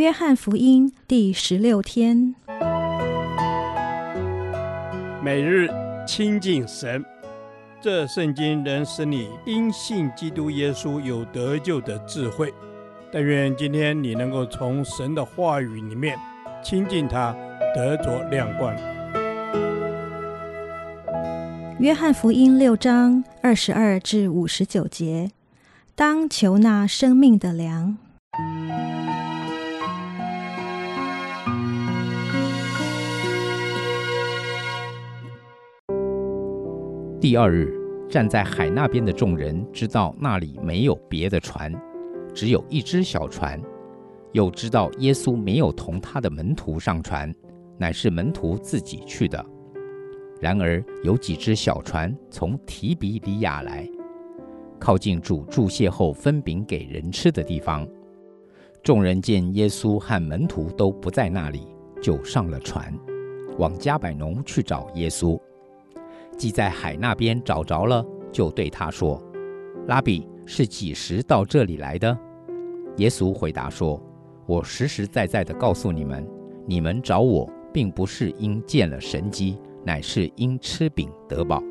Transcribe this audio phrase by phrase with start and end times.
[0.00, 2.34] 约翰福音第十六天，
[5.22, 5.68] 每日
[6.06, 7.04] 亲近神，
[7.82, 12.50] 这圣经能使你因信基督耶稣有得救的智慧。
[13.12, 16.18] 但愿今天你能够从神的话语里面
[16.64, 17.36] 亲近他，
[17.76, 18.74] 得着亮光。
[21.78, 25.30] 约翰福音六章二十二至五十九节，
[25.94, 27.98] 当求那生命的粮。
[37.20, 37.70] 第二日，
[38.08, 41.70] 站在海那边的众人知道那里没有别的船，
[42.32, 43.60] 只有一只小船，
[44.32, 47.32] 又知道耶稣没有同他的门徒上船，
[47.76, 49.44] 乃是门徒自己去的。
[50.40, 53.86] 然而有几只小船从提比里亚来，
[54.78, 57.86] 靠近主祝谢后分饼给人吃的地方。
[58.82, 61.66] 众人见耶稣和门徒都不在那里，
[62.00, 62.98] 就上了船，
[63.58, 65.38] 往加百农去找耶稣。
[66.40, 68.02] 既在海那边找着了，
[68.32, 69.22] 就对他说
[69.86, 72.16] ：“拉比，是几时到这里来的？”
[72.96, 74.02] 耶稣回答说
[74.48, 76.26] ：“我实实在在的告诉你们，
[76.64, 81.62] 你们找我，并不是因见了神迹。”乃是因吃饼得饱，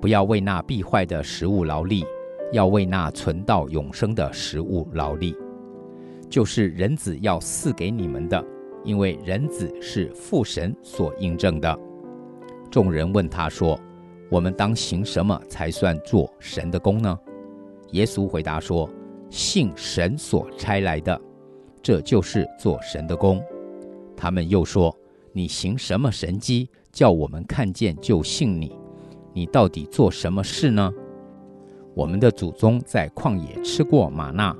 [0.00, 2.04] 不要为那必坏的食物劳力，
[2.52, 5.36] 要为那存到永生的食物劳力，
[6.30, 8.44] 就是人子要赐给你们的，
[8.84, 11.76] 因为人子是父神所印证的。
[12.76, 13.80] 众人问他说
[14.28, 17.18] ：“我们当行什么才算做神的工呢？”
[17.92, 18.86] 耶稣回答说
[19.30, 21.18] ：“信神所差来的，
[21.80, 23.42] 这就是做神的工。”
[24.14, 24.94] 他们又说
[25.32, 28.78] ：“你行什么神迹？”叫我们看见就信你，
[29.32, 30.92] 你到底做什么事呢？
[31.94, 34.54] 我们的祖宗在旷野吃过吗哪，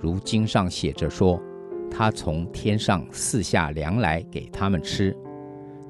[0.00, 1.40] 如经上写着说，
[1.88, 5.16] 他从天上四下粮来给他们吃。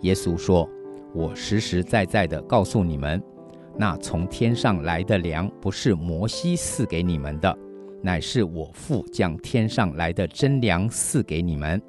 [0.03, 0.69] 耶稣说
[1.15, 3.23] ：“我实实在在的告诉你们，
[3.77, 7.59] 那从天上来的粮不是摩西赐给你们的，
[8.01, 11.81] 乃是我父将天上来的真粮赐给你们。”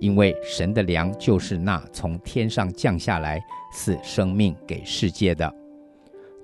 [0.00, 3.40] 因为神的粮就是那从天上降下来
[3.72, 5.52] 赐生命给世界的。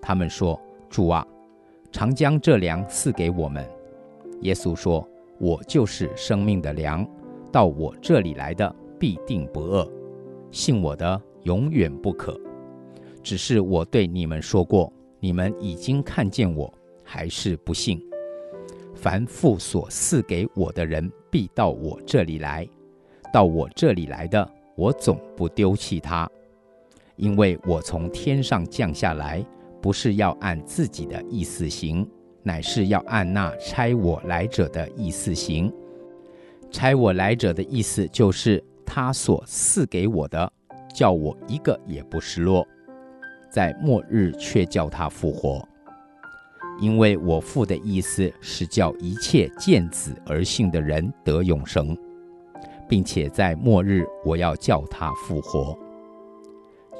[0.03, 0.60] 他们说
[0.91, 1.24] ：“主啊，
[1.92, 3.64] 常将这粮赐给我们。”
[4.42, 5.08] 耶稣说
[5.38, 7.08] ：“我就是生命的粮，
[7.53, 9.88] 到我这里来的必定不饿，
[10.50, 12.38] 信我的永远不可。
[13.22, 16.72] 只是我对你们说过，你们已经看见我，
[17.03, 17.99] 还是不信。
[18.94, 22.69] 凡父所赐给我的人，必到我这里来。”
[23.33, 26.31] 到我这里来的，我总不丢弃他，
[27.16, 29.44] 因为我从天上降下来，
[29.83, 32.09] 不是要按自己的意思行，
[32.44, 35.72] 乃是要按那差我来者的意思行。
[36.71, 40.53] 差我来者的意思就是他所赐给我的，
[40.94, 42.66] 叫我一个也不失落，
[43.50, 45.62] 在末日却叫他复活。
[46.81, 51.94] 因为我父的意思是叫一切见子而信的人得永生。
[52.87, 55.77] 并且在末日，我要叫他复活。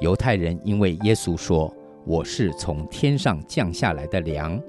[0.01, 1.71] 犹太人因为耶稣说
[2.05, 4.59] 我是从天上降下来的粮，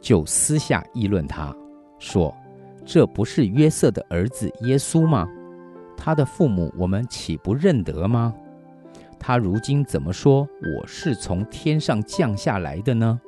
[0.00, 1.54] 就私下议论他，
[1.98, 2.32] 说
[2.86, 5.28] ：“这不是约瑟的儿子耶稣吗？
[5.96, 8.32] 他的父母我们岂不认得吗？
[9.22, 10.40] 他如今怎么说
[10.76, 13.20] 我是从天上降下来的呢？”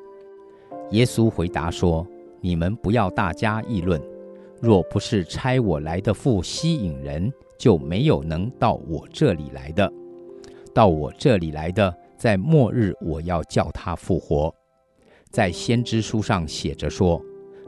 [0.91, 2.05] 耶稣回答说
[2.43, 4.03] ：“你们不要大家议论。”
[4.61, 9.93] 若不是差我来的父吸引人，就没有能到我这里来的。
[10.75, 14.53] 到我这里来的，在末日我要叫他复活。
[15.31, 17.23] 在先知书上写着说，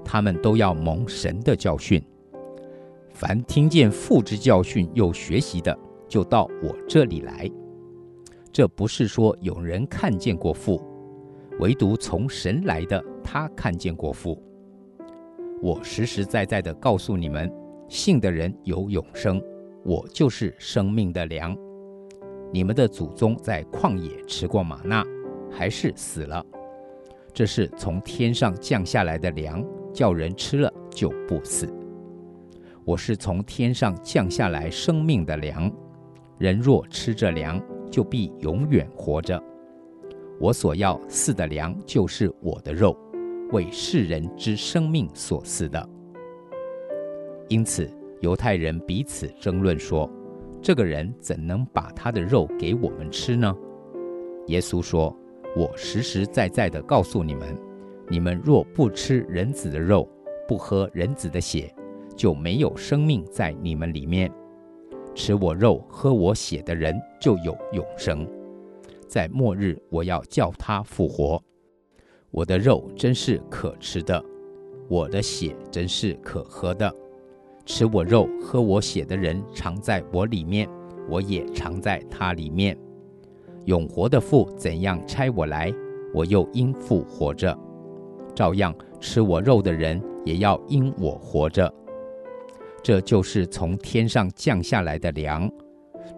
[0.05, 2.03] 他们都要蒙神的教训。
[3.11, 5.77] 凡听见父之教训又学习的，
[6.09, 7.51] 就到我这里来。
[8.57, 10.83] 这不是说有人看见过父，
[11.61, 14.43] 唯独从神来的，他看见过父。
[15.61, 17.53] 我实实在在的告诉你们，
[17.87, 19.39] 信的人有永生，
[19.85, 21.55] 我就是生命的粮。
[22.51, 25.05] 你们的祖宗在旷野吃过吗哪，
[25.51, 26.43] 还是死了。
[27.35, 29.63] 这是从天上降下来的粮，
[29.93, 31.69] 叫人吃了就不死。
[32.87, 35.71] 我是从天上降下来生命的粮，
[36.39, 37.63] 人若吃这粮，
[37.97, 39.43] 就必永远活着。
[40.39, 42.95] 我所要赐的粮，就是我的肉。
[43.53, 45.89] 为世人之生命所赐的，
[47.49, 47.91] 因此
[48.21, 50.11] 犹太人彼此争论说
[50.61, 53.57] ：“这个人怎能把他的肉给我们吃呢？”
[54.49, 55.17] 耶稣说
[55.57, 57.57] ：“我实实在在的告诉你们，
[58.11, 60.07] 你们若不吃人子的肉，
[60.47, 61.75] 不喝人子的血，
[62.15, 64.31] 就没有生命在你们里面。
[65.17, 68.29] 吃我肉、喝我血的人就有永生，
[69.09, 71.43] 在末日我要叫他复活。
[72.31, 74.23] 我的肉真是可吃的，
[74.91, 76.95] 我的血真是可喝的。
[77.65, 80.69] 吃我肉、喝我血的人常在我里面，
[81.09, 82.77] 我也常在他里面。
[83.65, 85.73] 永活的父怎样差我来，
[86.13, 87.59] 我又因父活着，
[88.35, 91.73] 照样吃我肉的人也要因我活着。
[92.87, 95.51] 这就是从天上降下来的粮，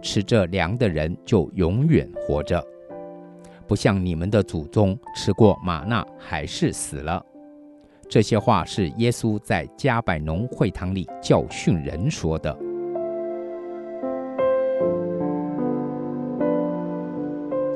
[0.03, 2.63] 吃这粮的人就永远活着，
[3.65, 7.25] 不像你们的祖宗吃过吗哪还是死了。
[8.07, 12.55] 这些话是耶稣在加百农会堂里教训人说的。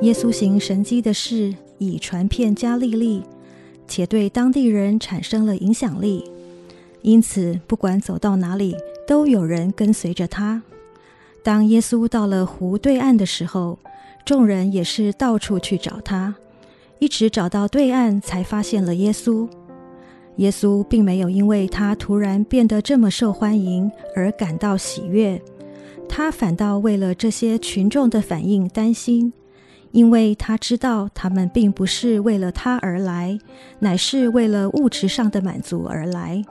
[0.02, 3.24] 耶稣行神迹的事已传遍加利利，
[3.88, 6.30] 且对当地人产生了影响力。
[7.04, 8.74] 因此，不管走到哪里，
[9.06, 10.62] 都有人跟随着他。
[11.42, 13.78] 当耶稣到了湖对岸的时候，
[14.24, 16.34] 众人也是到处去找他，
[17.00, 19.46] 一直找到对岸，才发现了耶稣。
[20.36, 25.38] 耶稣并没有因为他突然变得这么受欢迎而感到喜悦，
[26.08, 29.30] 他反倒为了这些群众的反应担心，
[29.92, 33.38] 因为他知道他们并不是为了他而来，
[33.80, 36.42] 乃是为了物质上的满足而来。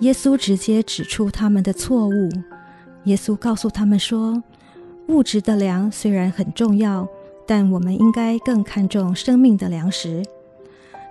[0.00, 2.30] 耶稣直接指出他们的错误。
[3.04, 4.42] 耶稣告诉他们说
[5.08, 7.08] ：“物质的粮虽然很重要，
[7.46, 10.22] 但我们应该更看重生命的粮食。”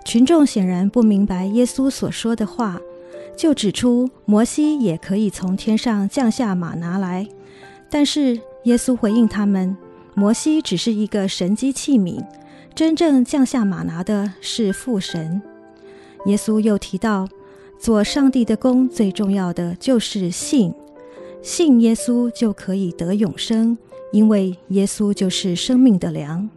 [0.06, 2.80] 群众显然不明白耶稣所说的话，
[3.36, 7.26] 就指出摩西也可以从天上降下马拿来。
[7.90, 9.76] 但是耶稣回应他们
[10.14, 12.24] ：“摩西只是一个神迹器皿，
[12.74, 15.42] 真正降下马拿的是父神。”
[16.24, 17.28] 耶稣又提到。
[17.78, 20.74] 做上帝的工，最重要的就是信，
[21.40, 23.78] 信耶稣就可以得永生，
[24.12, 26.48] 因为耶稣就是生命的粮。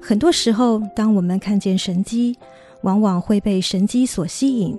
[0.00, 2.36] 很多时候，当我们看见神迹，
[2.82, 4.78] 往往会被神迹所吸引，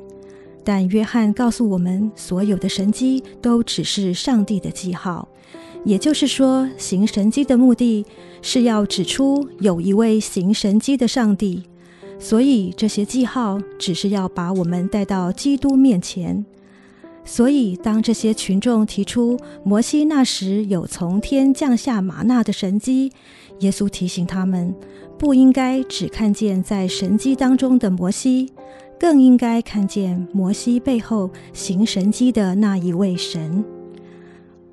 [0.63, 5.27] 但约翰告诉我们，所有的神迹都只是上帝的记号，
[5.83, 8.05] 也就是说，行神迹的目的
[8.43, 11.63] 是要指出有一位行神迹的上帝。
[12.19, 16.45] 所以这些记号只是要把我们带到基督面前。
[17.23, 23.11] 所以当这些群众提出摩西那时有从天降下吗哪的神迹，
[23.59, 24.73] 耶稣提醒他们，
[25.17, 28.53] 不应该只看见在神迹当中的摩西，
[28.97, 33.63] 更应该看见摩西背后行神迹的那一位神。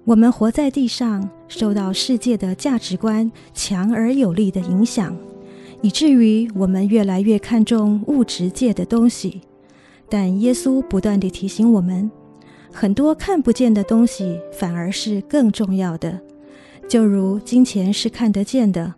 [0.05, 5.17] 我们活在地上，受到世界的价值观强而有力的影响。
[5.85, 9.43] 以至于我们越来越看重物质界的东西，
[10.09, 12.11] 但耶稣不断地提醒我们，
[12.73, 16.19] 很多看不见的东西反而是更重要的。
[16.89, 18.95] 就如金钱是看得见的，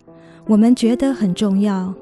[0.46, 1.92] 我们觉得很重要；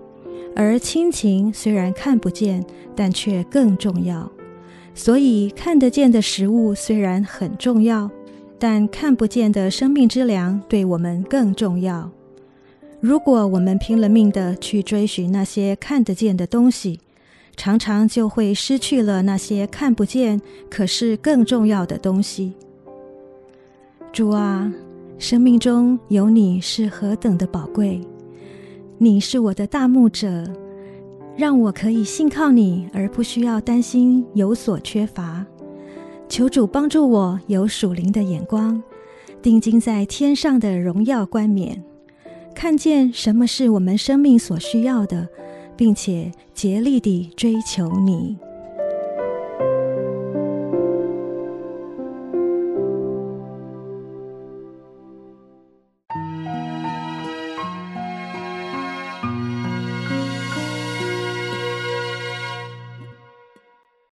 [0.55, 2.63] 而亲情虽然看不见，
[2.95, 4.31] 但却更重要。
[4.95, 8.11] 所以看得见的食物虽然很重要，
[8.59, 12.11] 但看不见的生命之粮对我们更重要。
[13.05, 17.01] 如果我们拼了命地去追寻那些看得见的东西，
[17.55, 20.41] 常常就会失去了那些看不见
[20.71, 22.55] 可是更重要的东西。
[24.11, 24.73] 主啊，
[25.19, 28.01] 生命中有你是何等的宝贵！
[28.97, 30.51] 你是我的大牧者，
[31.37, 35.45] 让我可以信靠你，而不需要担心有所缺乏。
[36.27, 38.83] 求主帮助我有属灵的眼光，
[39.43, 41.85] 定睛在天上的荣耀冠冕。
[42.55, 45.29] 看见什么是我们生命所需要的，
[45.77, 48.39] 并且竭力地追求你。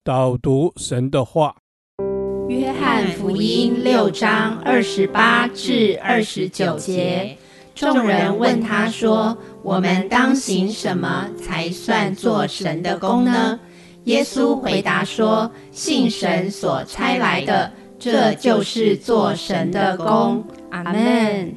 [0.05, 1.57] 导读神的话，
[2.49, 7.37] 《约翰福音》六章二十八至二十九节。
[7.77, 13.61] 众人问他说：“我们当行什么才算做神的功呢？”
[14.05, 21.53] 耶稣回答说：“信神所差来的，这就是做神的功。”阿门。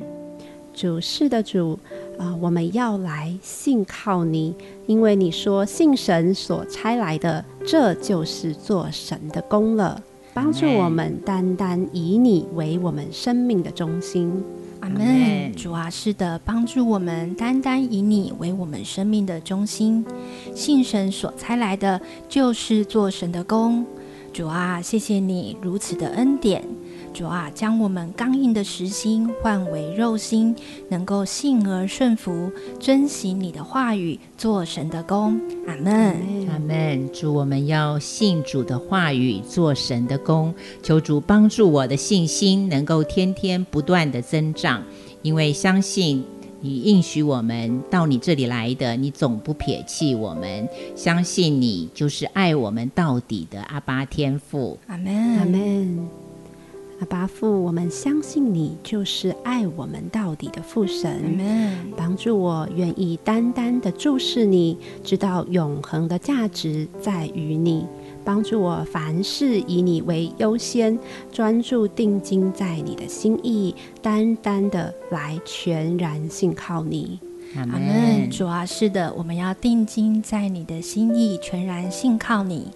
[0.73, 1.79] 主是的主
[2.17, 4.53] 啊、呃，我们要来信靠你，
[4.87, 10.01] 因为你说信神所差来的，这就是做神的功了。
[10.33, 14.43] 帮助我们单单以你为我们生命的中心。
[14.81, 20.05] 阿门，主啊，是的，帮助我们单单以你为我们生命的中心，
[20.55, 23.85] 信神所差来的，就是做神的工。
[24.31, 26.63] 主啊，谢谢你如此的恩典。
[27.13, 30.55] 主啊，将我们刚硬的实心换为肉心，
[30.89, 35.39] 能够信而顺服，遵行你的话语，做神的工。
[35.67, 36.15] 阿门，
[36.49, 37.11] 阿门。
[37.11, 40.53] 主，我们要信主的话语，做神的工。
[40.81, 44.83] 求主帮助我的信心，能够天天不断的增长，
[45.21, 46.23] 因为相信
[46.61, 50.67] 你应许我们到你这里来的，你总不撇弃我们。
[50.95, 54.77] 相信你就是爱我们到底的阿巴天父。
[54.87, 56.28] 阿门，阿门。
[56.99, 61.39] 阿爸父，我们相信你就是爱我们到底的父神。
[61.95, 67.85] 帮助我愿意单单的注视你，知道永恒的价值在于你。
[68.25, 70.99] 帮助我凡事以你为优先，
[71.31, 77.17] 专注定睛在你的心意，单单的来全然信靠你。
[77.55, 78.29] 阿门。
[78.29, 82.67] 主啊，是的，我们要定睛在你的心意，全然信靠你。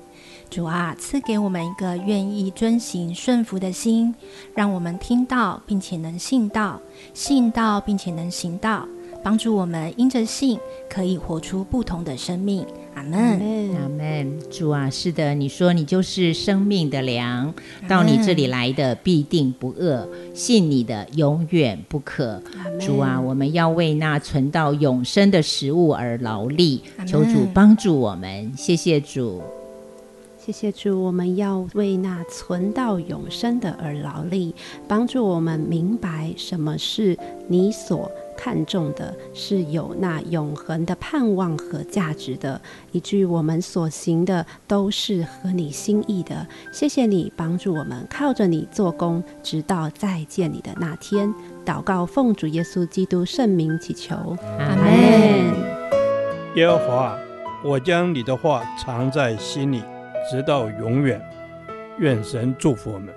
[0.53, 4.13] 主啊，赐给我们一个愿意遵行顺服的心，
[4.53, 6.79] 让我们听到并且能信到，
[7.12, 8.88] 信到并且能行到，
[9.24, 12.63] 帮助我们因着信可以活出不同的生命。
[12.93, 13.17] 阿门，
[13.81, 14.39] 阿门。
[14.51, 17.51] 主啊，是的，你说你就是生命的粮，
[17.88, 22.39] 到你这里来的必定不饿，信你的永远不渴。
[22.79, 28.53] 主啊，我们要为那存到永生的食物而劳力，求主帮助我们。
[28.55, 29.41] 谢谢主。
[30.46, 34.54] 谢谢主，我们要为那存到永生的而劳力，
[34.90, 42.60] 帮助我们明白什么是你所看重的，是有那永恒的盼望和价值的，
[42.92, 46.46] 以至于我们所行的都是合你心意的。
[46.74, 51.34] 谢谢你帮助我们，靠着你做工，直到再见你的那天。
[51.66, 54.92] 祷告奉主耶稣基督圣名祈求，阿门。
[56.56, 57.18] 耶和华，
[57.64, 59.82] 我将你的话藏在心里。
[60.30, 61.22] 直到永远，
[62.00, 63.13] 愿神祝福我们。